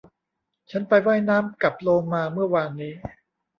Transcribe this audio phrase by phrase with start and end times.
[0.71, 2.93] ฉันไปว่ายน้ำกับโลมาเมื่อวานนี้